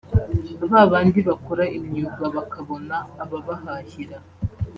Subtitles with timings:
[0.71, 4.17] babandi bakora imyuga bakabona ababahahira